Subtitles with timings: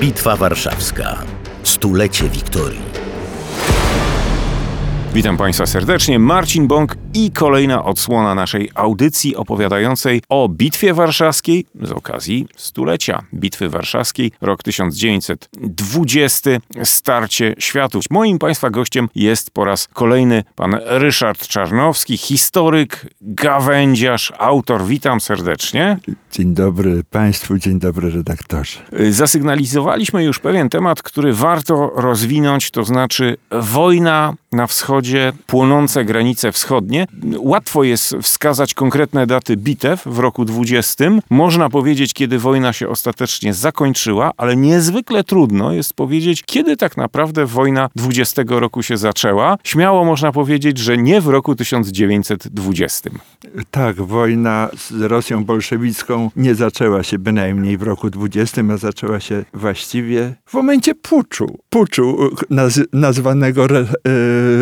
[0.00, 1.18] Bitwa Warszawska.
[1.62, 2.80] Stulecie Wiktorii.
[5.14, 6.18] Witam Państwa serdecznie.
[6.18, 13.68] Marcin Bąk i kolejna odsłona naszej audycji opowiadającej o Bitwie Warszawskiej z okazji stulecia Bitwy
[13.68, 16.50] Warszawskiej, rok 1920,
[16.84, 18.04] starcie światów.
[18.10, 24.84] Moim Państwa gościem jest po raz kolejny pan Ryszard Czarnowski, historyk, gawędziarz, autor.
[24.84, 25.98] Witam serdecznie.
[26.32, 28.80] Dzień dobry Państwu, dzień dobry redaktorze.
[29.10, 36.99] Zasygnalizowaliśmy już pewien temat, który warto rozwinąć, to znaczy wojna na wschodzie, płonące granice wschodnie.
[37.38, 41.04] Łatwo jest wskazać konkretne daty bitew w roku 20.
[41.30, 47.46] Można powiedzieć, kiedy wojna się ostatecznie zakończyła, ale niezwykle trudno jest powiedzieć, kiedy tak naprawdę
[47.46, 49.58] wojna 20 roku się zaczęła.
[49.64, 53.10] Śmiało można powiedzieć, że nie w roku 1920.
[53.70, 59.44] Tak, wojna z Rosją bolszewicką nie zaczęła się bynajmniej w roku 20, a zaczęła się
[59.54, 61.58] właściwie w momencie puczu.
[61.70, 63.86] Puczu naz nazwanego re, e,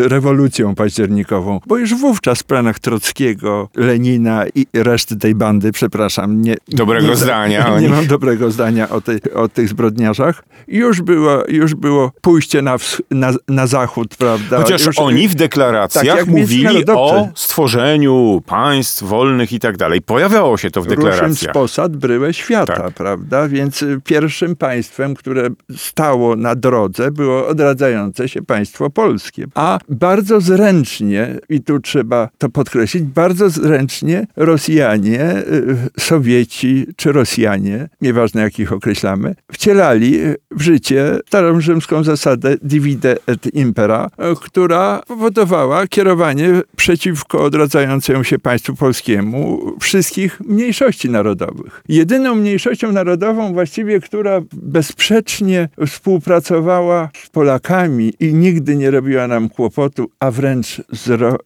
[0.09, 6.57] rewolucją październikową, bo już wówczas w planach Trockiego, Lenina i reszty tej bandy, przepraszam, nie...
[6.69, 7.69] Dobrego nie, zdania.
[7.81, 10.45] Nie mam dobrego zdania o, tej, o tych zbrodniarzach.
[10.69, 12.77] Już było, już było pójście na,
[13.11, 14.59] na, na zachód, prawda?
[14.59, 20.03] Chociaż już, oni w deklaracjach tak, mówili o stworzeniu państw wolnych i tak dalej.
[20.03, 21.29] Pojawiało się to w deklaracjach.
[21.29, 22.95] Ruszym posad bryłę świata, tak.
[22.95, 23.49] prawda?
[23.49, 29.47] Więc y, pierwszym państwem, które stało na drodze, było odradzające się państwo polskie.
[29.55, 37.89] A bardzo zręcznie, i tu trzeba to podkreślić, bardzo zręcznie Rosjanie, y, Sowieci czy Rosjanie,
[38.01, 40.19] nieważne jak ich określamy, wcielali
[40.51, 48.39] w życie starą rzymską zasadę divide et impera, y, która powodowała kierowanie przeciwko odradzającemu się
[48.39, 51.83] państwu polskiemu wszystkich mniejszości narodowych.
[51.89, 60.11] Jedyną mniejszością narodową właściwie, która bezsprzecznie współpracowała z Polakami i nigdy nie robiła nam kłopotu,
[60.21, 61.37] a wręcz zro,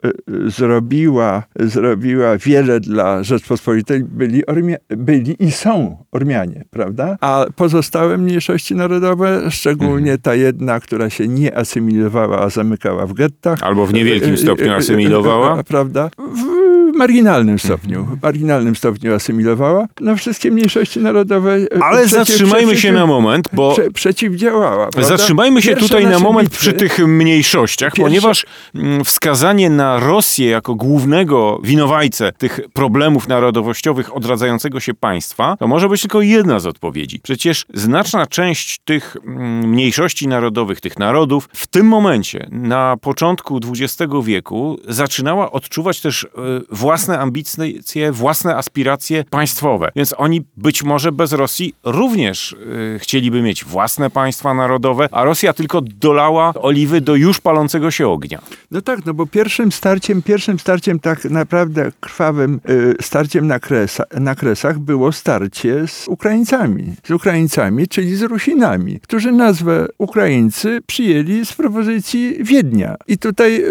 [0.63, 7.17] zrobiła, zrobiła wiele dla Rzeczpospolitej, byli, Ormia, byli i są Ormianie, prawda?
[7.21, 13.63] A pozostałe mniejszości narodowe, szczególnie ta jedna, która się nie asymilowała, a zamykała w gettach.
[13.63, 15.65] Albo w niewielkim stopniu asymilowała.
[15.65, 16.11] Prawda?
[16.19, 18.19] W, marginalnym stopniu, mhm.
[18.23, 19.87] marginalnym stopniu asymilowała.
[20.01, 21.55] No wszystkie mniejszości narodowe...
[21.55, 23.73] E, Ale zatrzymajmy się na moment, bo...
[23.73, 24.87] Prze przeciwdziałała.
[24.91, 25.17] Prawda?
[25.17, 28.03] Zatrzymajmy się Pierwsze tutaj na moment bitwy, przy tych mniejszościach, Pierwsze...
[28.03, 35.69] ponieważ mm, wskazanie na Rosję jako głównego winowajcę tych problemów narodowościowych odradzającego się państwa, to
[35.69, 37.21] może być tylko jedna z odpowiedzi.
[37.23, 44.13] Przecież znaczna część tych mm, mniejszości narodowych, tych narodów w tym momencie, na początku XX
[44.25, 46.29] wieku, zaczynała odczuwać też e,
[46.83, 49.93] własne ambicje, własne aspiracje państwowe.
[49.97, 52.57] Więc oni być może bez Rosji również
[52.93, 58.09] yy, chcieliby mieć własne państwa narodowe, a Rosja tylko dolała oliwy do już palącego się
[58.09, 58.43] ognia.
[58.71, 64.05] No tak, no bo pierwszym starciem, pierwszym starciem tak naprawdę krwawym yy, starciem na, kresa,
[64.21, 66.95] na kresach było starcie z Ukraińcami.
[67.05, 72.97] Z Ukraińcami, czyli z Rusinami, którzy nazwę Ukraińcy przyjęli z propozycji Wiednia.
[73.09, 73.63] I tutaj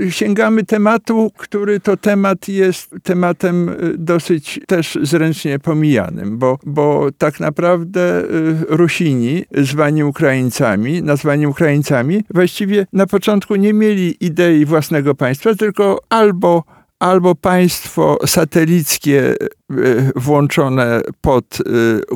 [0.00, 7.08] yy, sięgamy tematu, który to temat jest tematem y, dosyć też zręcznie pomijanym, bo, bo
[7.18, 8.26] tak naprawdę y,
[8.68, 16.64] Rusini, zwani Ukraińcami, nazwani Ukraińcami, właściwie na początku nie mieli idei własnego państwa, tylko albo
[16.98, 19.34] albo państwo satelickie
[19.70, 21.58] y, włączone pod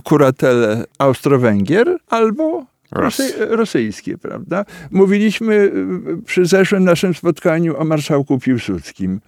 [0.05, 4.65] kuratelę Austro-Węgier, albo Rosy, rosyjskie, prawda?
[4.91, 9.21] Mówiliśmy y, przy zeszłym naszym spotkaniu o marszałku Piłsudskim.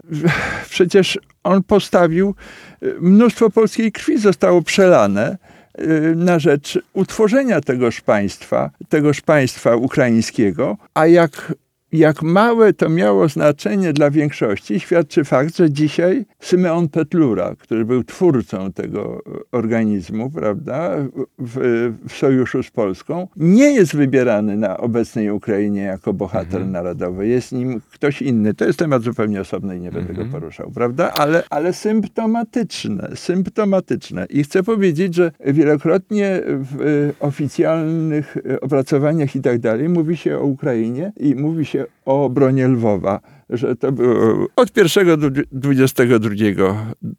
[0.70, 2.34] Przecież on postawił,
[2.82, 5.38] y, mnóstwo polskiej krwi zostało przelane
[5.80, 11.54] y, na rzecz utworzenia tegoż państwa, tegoż państwa ukraińskiego, a jak
[11.94, 18.04] jak małe to miało znaczenie dla większości, świadczy fakt, że dzisiaj Symeon Petlura, który był
[18.04, 19.22] twórcą tego
[19.52, 20.96] organizmu, prawda,
[21.38, 26.72] w, w sojuszu z Polską, nie jest wybierany na obecnej Ukrainie jako bohater mhm.
[26.72, 27.26] narodowy.
[27.26, 28.54] Jest nim ktoś inny.
[28.54, 30.30] To jest temat zupełnie osobny i nie będę mhm.
[30.30, 31.12] go poruszał, prawda?
[31.12, 34.26] Ale, ale symptomatyczne, symptomatyczne.
[34.30, 41.12] I chcę powiedzieć, że wielokrotnie w oficjalnych opracowaniach i tak dalej mówi się o Ukrainie
[41.16, 42.03] i mówi się you.
[42.04, 43.20] O obronie Lwowa,
[43.50, 46.34] że to było od 1 do 22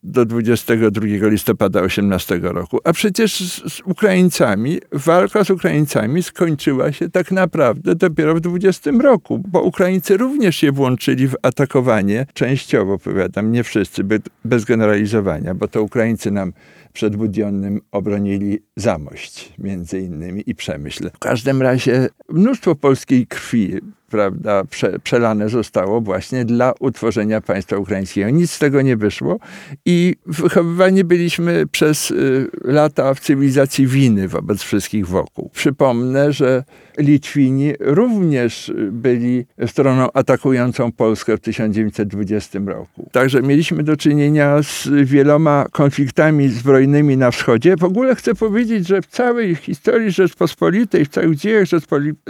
[0.03, 2.79] do 22 listopada 18 roku.
[2.83, 9.41] A przecież z, Ukraińcami, walka z Ukraińcami skończyła się tak naprawdę dopiero w 20 roku,
[9.47, 14.03] bo Ukraińcy również się włączyli w atakowanie, częściowo powiadam, nie wszyscy,
[14.45, 16.53] bez generalizowania, bo to Ukraińcy nam
[16.93, 21.09] przed Budionnym obronili Zamość, między innymi, i Przemyśl.
[21.13, 23.79] W każdym razie mnóstwo polskiej krwi
[24.09, 28.29] prawda, prze, przelane zostało właśnie dla utworzenia państwa ukraińskiego.
[28.29, 29.39] Nic z tego nie wyszło
[29.85, 35.49] i wychowywani byliśmy przez y, lata w cywilizacji winy wobec wszystkich wokół.
[35.53, 36.63] Przypomnę, że
[36.97, 43.09] Litwini również byli stroną atakującą Polskę w 1920 roku.
[43.11, 47.75] Także mieliśmy do czynienia z wieloma konfliktami zbrojnymi na wschodzie.
[47.77, 51.67] W ogóle chcę powiedzieć, że w całej historii Rzeczpospolitej, w całych dziejach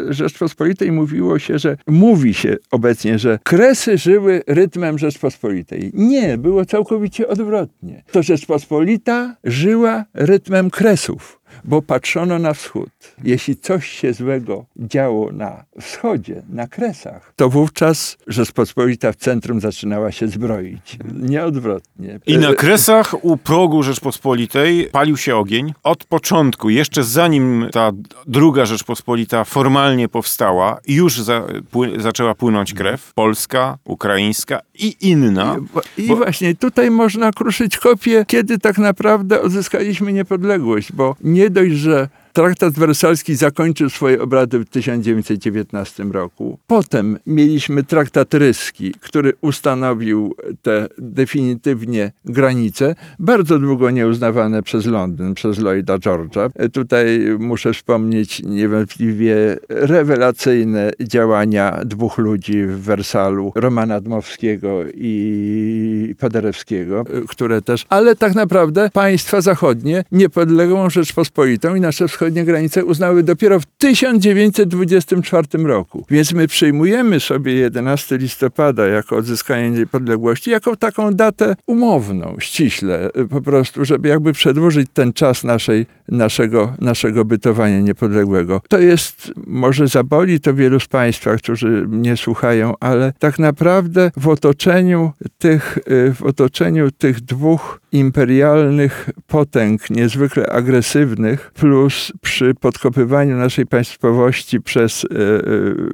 [0.10, 5.92] Rzeczpospolitej mówiło się, że mówi się obecnie, że Kresy żyły rytmem Rzeczpospolitej.
[5.94, 8.04] Nie, było całkowicie odwrotnie.
[8.12, 12.90] To Rzeczpospolita żyła rytmem Kresów bo patrzono na wschód.
[13.24, 20.12] Jeśli coś się złego działo na wschodzie, na Kresach, to wówczas Rzeczpospolita w centrum zaczynała
[20.12, 20.98] się zbroić.
[21.22, 22.20] Nieodwrotnie.
[22.28, 25.74] I na Kresach u progu Rzeczpospolitej palił się ogień.
[25.84, 27.92] Od początku, jeszcze zanim ta
[28.28, 33.14] druga Rzeczpospolita formalnie powstała, już za, pły, zaczęła płynąć krew.
[33.14, 35.56] Polska, ukraińska i inna.
[35.98, 36.16] I, i bo...
[36.16, 42.74] właśnie tutaj można kruszyć kopię, kiedy tak naprawdę odzyskaliśmy niepodległość, bo nie dość, że Traktat
[42.74, 46.60] wersalski zakończył swoje obrady w 1919 roku.
[46.68, 55.58] Potem mieliśmy traktat ryski, który ustanowił te definitywnie granice, bardzo długo nieuznawane przez Londyn, przez
[55.60, 56.70] Lloyda George'a.
[56.74, 59.36] Tutaj muszę wspomnieć niewątpliwie
[59.70, 68.90] rewelacyjne działania dwóch ludzi w Wersalu, Romana Dmowskiego i Paderewskiego, które też, ale tak naprawdę
[68.94, 76.06] państwa zachodnie niepodległą Rzeczpospolitą i nasze wschodnie wschodnie granice uznały dopiero w 1924 roku.
[76.10, 83.42] Więc my przyjmujemy sobie 11 listopada jako odzyskanie niepodległości, jako taką datę umowną, ściśle, po
[83.42, 88.62] prostu, żeby jakby przedłużyć ten czas naszej, naszego, naszego bytowania niepodległego.
[88.70, 94.28] To jest, może zaboli to wielu z Państwa, którzy mnie słuchają, ale tak naprawdę w
[94.28, 95.80] otoczeniu tych,
[96.16, 105.08] w otoczeniu tych dwóch imperialnych potęg, niezwykle agresywnych, plus przy podkopywaniu naszej państwowości przez e,
[105.08, 105.42] e,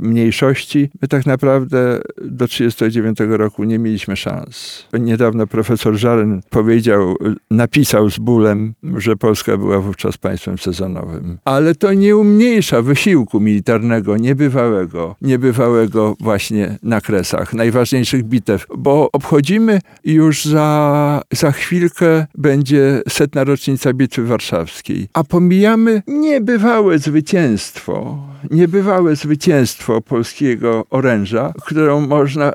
[0.02, 4.88] mniejszości, my tak naprawdę do 1939 roku nie mieliśmy szans.
[5.00, 7.16] Niedawno profesor Żaren powiedział,
[7.52, 11.38] napisał z bólem, że Polska była wówczas państwem sezonowym.
[11.46, 19.80] Ale to nie umniejsza wysiłku militarnego, niebywałego, niebywałego właśnie na Kresach, najważniejszych bitew, bo obchodzimy
[20.04, 28.18] już za, za chwilkę będzie setna rocznica Bitwy Warszawskiej, a pomijamy niebywałe zwycięstwo,
[28.52, 32.54] niebywałe zwycięstwo polskiego oręża, którą można, e,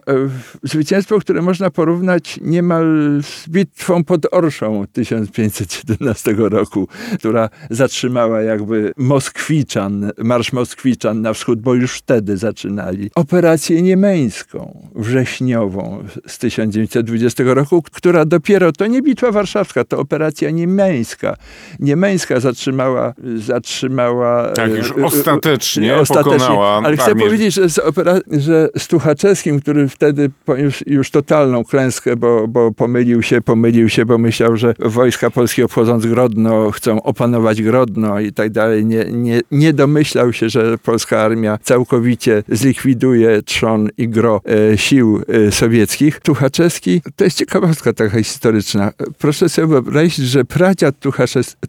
[0.62, 2.86] zwycięstwo, które można porównać niemal
[3.22, 6.88] z bitwą pod Orszą 1517 roku,
[7.18, 16.04] która zatrzymała jakby Moskwiczan, marsz Moskwiczan na wschód, bo już wtedy zaczynali operację niemeńską, wrześniową
[16.26, 21.36] z 1920 roku, która dopiero, to nie bitwa warszawska, to operacja niemeńska.
[21.80, 23.14] Niemeńska zatrzymała
[23.46, 24.52] zatrzymała...
[24.52, 28.88] Tak, już e, e, ostatecznie, ostatecznie pokonała Ale chcę powiedzieć, że z, opera, że z
[28.88, 34.56] Tuchaczewskim, który wtedy już, już totalną klęskę, bo, bo pomylił się, pomylił się, bo myślał,
[34.56, 38.84] że wojska polskie obchodząc Grodno chcą opanować Grodno i tak dalej.
[38.84, 44.40] Nie, nie, nie domyślał się, że polska armia całkowicie zlikwiduje trzon i gro
[44.72, 46.20] e, sił e, sowieckich.
[46.20, 48.92] Tuchaczewski, to jest ciekawostka taka historyczna.
[49.18, 50.94] Proszę sobie wyobrazić, że pradziad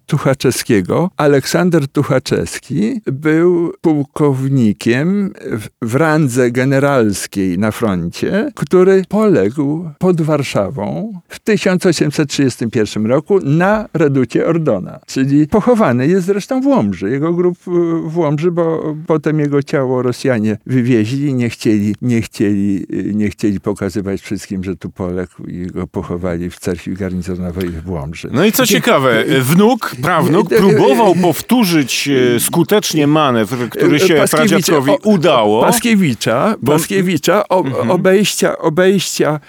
[0.05, 5.33] Tuchaczewskiego, Aleksander Aleksander Tuchaczewski był pułkownikiem
[5.81, 14.99] w, randze generalskiej na froncie, który poległ pod Warszawą w 1831 roku na reducie Ordona,
[15.07, 17.09] czyli pochowany jest zresztą w Łomży.
[17.09, 17.57] Jego grób
[18.03, 24.21] w Łomży, bo potem jego ciało Rosjanie wywieźli, nie chcieli, nie chcieli, nie chcieli pokazywać
[24.21, 28.29] wszystkim, że tu poległ i go pochowali w cerkwi garnizonowej w Łomży.
[28.31, 34.91] No i co ciekawe, wnuk, prawnuk próbował powtórzyć powtórzyć e, skutecznie manewr, który się Pradziadkowi
[35.03, 35.61] udało.
[35.61, 37.91] Paskiewicza, Bo- Paskiewicza o, Mhm.
[37.91, 39.39] obejścia, obejścia.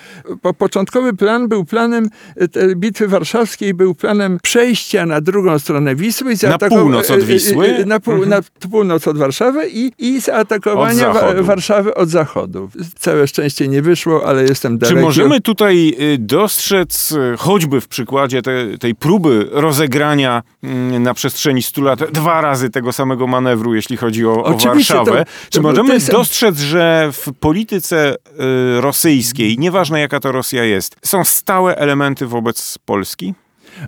[0.43, 6.35] Po, początkowy plan był planem e, bitwy warszawskiej, był planem przejścia na drugą stronę Wisły.
[6.37, 7.85] zaatakowa- północ od e, Wisły?
[7.87, 8.41] Na, pół, na
[8.71, 11.41] północ od Warszawy i, i zaatakowania Od.
[11.41, 12.71] Warszawy od zachodu.
[12.99, 15.01] Całe szczęście nie wyszło, ale jestem Czy daleki.
[15.03, 22.11] możemy tutaj dostrzec, choćby w przykładzie te, tej próby rozegrania mm, na przestrzeni 100 lat
[22.13, 25.95] dwa razy tego samego manewru, jeśli chodzi o, o Warszawę, to- czy to- możemy to
[25.95, 32.27] jest- dostrzec, że w polityce y, rosyjskiej, nieważne jaka to Rosja jest, są stałe elementy
[32.27, 33.35] wobec Polski?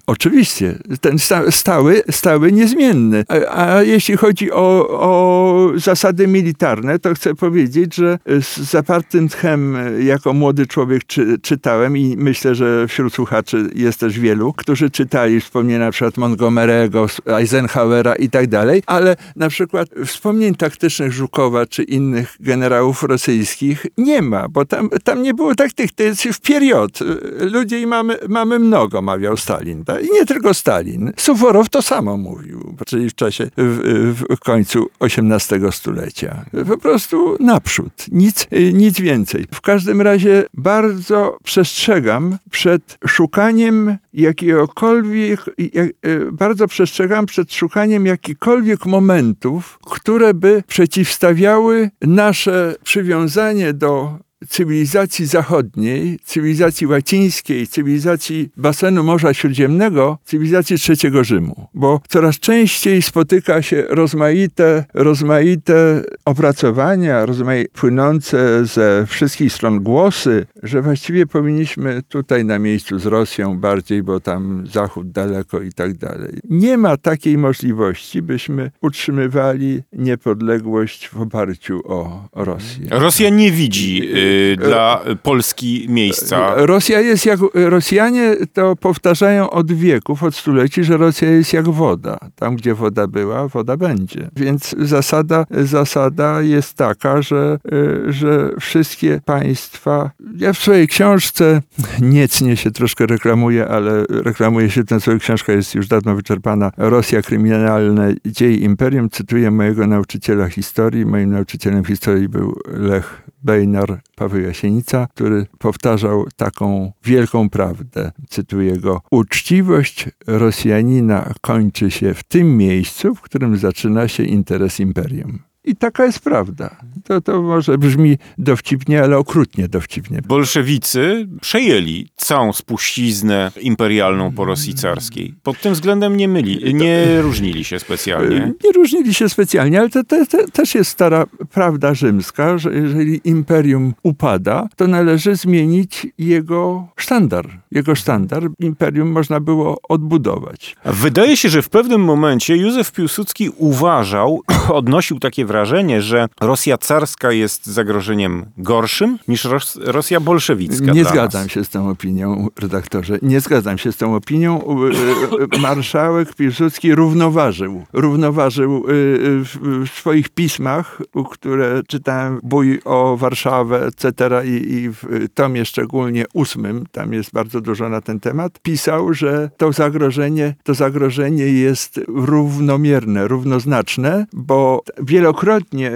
[0.06, 3.24] Oczywiście, ten sta, stały, stały, niezmienny.
[3.28, 9.76] A, a jeśli chodzi o, o zasady militarne, to chcę powiedzieć, że z zapartym tchem
[10.00, 15.40] jako młody człowiek czy, czytałem i myślę, że wśród słuchaczy jest też wielu, którzy czytali
[15.40, 21.82] wspomnienia na przykład Montgomery'ego, Eisenhowera i tak dalej, ale na przykład wspomnień taktycznych Żukowa czy
[21.82, 26.98] innych generałów rosyjskich nie ma, bo tam, tam nie było taktyk, to jest w period.
[27.40, 29.79] Ludzi mamy, mamy mnogo, mawiał Stalin.
[29.84, 30.04] Tak?
[30.04, 31.12] I nie tylko Stalin.
[31.16, 36.44] Suworow to samo mówił, czyli w czasie, w, w końcu XVIII stulecia.
[36.68, 38.06] Po prostu naprzód.
[38.12, 39.46] Nic, nic więcej.
[39.54, 45.92] W każdym razie bardzo przestrzegam przed szukaniem jakiegokolwiek, jak, e,
[46.32, 56.86] bardzo przestrzegam przed szukaniem jakichkolwiek momentów, które by przeciwstawiały nasze przywiązanie do cywilizacji zachodniej, cywilizacji
[56.86, 61.68] łacińskiej, cywilizacji basenu Morza Śródziemnego, cywilizacji trzeciego Rzymu.
[61.74, 67.26] Bo coraz częściej spotyka się rozmaite, rozmaite opracowania,
[67.72, 74.20] płynące ze wszystkich stron głosy, że właściwie powinniśmy tutaj na miejscu z Rosją bardziej, bo
[74.20, 76.38] tam Zachód daleko i tak dalej.
[76.50, 82.86] Nie ma takiej możliwości, byśmy utrzymywali niepodległość w oparciu o Rosję.
[82.90, 86.54] Rosja nie widzi y, dla Polski miejsca.
[86.56, 92.18] Rosja jest jak, Rosjanie to powtarzają od wieków, od stuleci, że Rosja jest jak woda.
[92.34, 94.30] Tam, gdzie woda była, woda będzie.
[94.36, 101.62] Więc zasada, zasada jest taka, że, y, że wszystkie państwa, ja w swojej książce,
[102.00, 107.22] niecnie się troszkę reklamuję, ale reklamuję się, ten swoja książka jest już dawno wyczerpana, Rosja
[107.22, 111.06] kryminalne, dziej imperium, cytuję mojego nauczyciela historii.
[111.06, 118.12] Moim nauczycielem historii był Lech Bejnar, Paweł Jasienica, który powtarzał taką wielką prawdę.
[118.28, 119.00] Cytuję go.
[119.10, 125.49] Uczciwość Rosjanina kończy się w tym miejscu, w którym zaczyna się interes imperium.
[125.64, 126.76] I taka jest prawda.
[127.04, 130.22] To, to może brzmi dowcipnie, ale okrutnie dowcipnie.
[130.28, 135.34] Bolszewicy przejęli całą spuściznę imperialną po Rosji carskiej.
[135.42, 138.52] Pod tym względem nie myli, nie różnili się specjalnie.
[138.64, 143.20] Nie różnili się specjalnie, ale to, to, to też jest stara prawda rzymska, że jeżeli
[143.24, 147.60] imperium upada, to należy zmienić jego sztandar.
[147.70, 150.76] Jego sztandar imperium można było odbudować.
[150.84, 154.40] Wydaje się, że w pewnym momencie Józef Piłsudski uważał,
[154.72, 160.92] odnosił takie wrażenie, że Rosja carska jest zagrożeniem gorszym niż Ros Rosja bolszewicka.
[160.92, 161.52] Nie zgadzam nas.
[161.52, 163.18] się z tą opinią, redaktorze.
[163.22, 164.60] Nie zgadzam się z tą opinią.
[164.60, 167.84] Y, y, Marszałek Piłsudski równoważył.
[167.92, 170.98] Równoważył w swoich pismach,
[171.30, 174.42] które czytałem bój o Warszawę, etc.
[174.44, 179.50] I, i w tomie szczególnie ósmym, tam jest bardzo dużo na ten temat, pisał, że
[179.56, 185.39] to zagrożenie, to zagrożenie jest równomierne, równoznaczne, bo wielokrotnie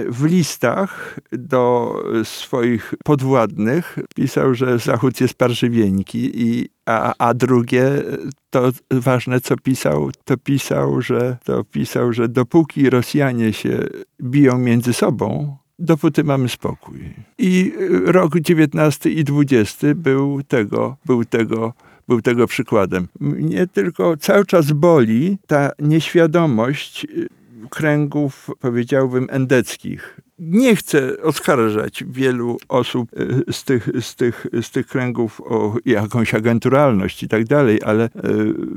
[0.09, 7.91] w listach do swoich podwładnych pisał, że Zachód jest parżywieńki i a, a drugie,
[8.49, 13.79] to ważne co pisał, to pisał, że to pisał, że dopóki Rosjanie się
[14.21, 16.99] biją między sobą, dopóty mamy spokój.
[17.37, 17.73] I
[18.05, 21.73] rok XIX i XX był tego, był tego
[22.07, 23.07] był tego przykładem.
[23.19, 27.07] Mnie tylko cały czas boli ta nieświadomość
[27.69, 30.19] kręgów, powiedziałbym, endeckich.
[30.39, 36.33] Nie chcę oskarżać wielu osób y, z tych, z tych, z tych kręgów o jakąś
[36.33, 38.09] agenturalność i tak dalej, ale y,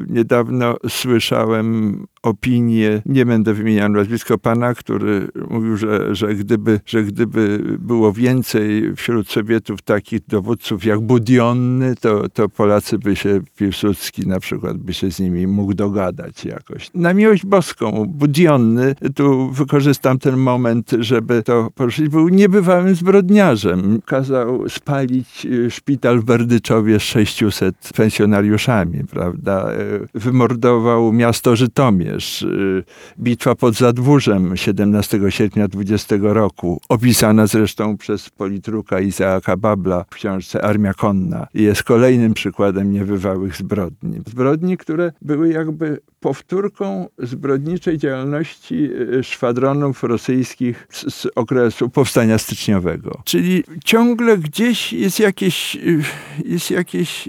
[0.09, 7.65] niedawno słyszałem opinię, nie będę wymieniał nazwisko pana, który mówił, że, że, gdyby, że gdyby
[7.79, 14.41] było więcej wśród Sowietów takich dowódców jak Budionny, to, to Polacy by się, Piłsudski na
[14.41, 16.91] przykład, by się z nimi mógł dogadać jakoś.
[16.95, 24.01] Na miłość boską, Budionny, tu wykorzystam ten moment, żeby to poruszyć, był niebywałym zbrodniarzem.
[24.07, 29.73] Kazał spalić y, szpital w Berdyczowie z 600 pensjonariuszami, prawda?
[29.73, 32.85] Y, Wymordował miasto Żytomierz, też y,
[33.19, 40.65] bitwa pod Zadwórzem 17 sierpnia 20 roku, opisana zresztą przez politruka Izaaka Babla w książce
[40.65, 44.21] Armia Konna, jest kolejnym przykładem niebywałych zbrodni.
[44.27, 53.23] Zbrodni, które były jakby powtórką zbrodniczej działalności y, szwadronów rosyjskich z, z okresu powstania styczniowego.
[53.25, 56.03] Czyli ciągle gdzieś jest jakieś, y,
[56.45, 57.29] jest jakieś,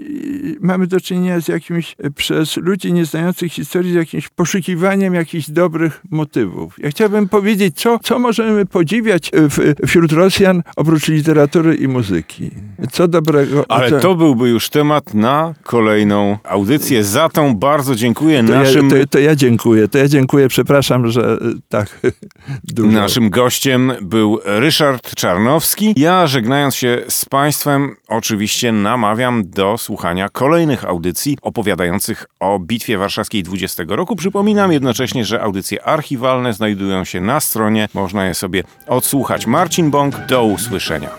[0.60, 4.69] mamy do czynienia z jakimś przez ludzi nieznających historii, z jakimś poszukiwaniem
[5.14, 6.74] jakichś dobrych motywów.
[6.78, 12.50] Ja chciałbym powiedzieć, co, co możemy podziwiać w, wśród Rosjan oprócz literatury i muzyki.
[12.92, 13.64] Co dobrego.
[13.68, 17.04] Ale to byłby już temat na kolejną audycję.
[17.04, 18.90] Za tą bardzo dziękuję to, naszym...
[18.90, 22.00] ja, to, to ja dziękuję, to ja dziękuję, przepraszam, że y, tak
[22.64, 22.88] dużo.
[22.88, 25.94] Naszym gościem był Ryszard Czarnowski.
[25.96, 33.42] Ja, żegnając się z Państwem, oczywiście namawiam do słuchania kolejnych audycji opowiadających o Bitwie Warszawskiej
[33.42, 34.16] 20 roku.
[34.60, 39.46] Przypominam jednocześnie, że audycje archiwalne znajdują się na stronie, można je sobie odsłuchać.
[39.46, 41.10] Marcin Bąk, do usłyszenia.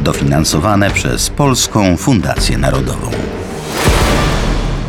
[0.00, 3.10] Dofinansowane przez Polską Fundację Narodową.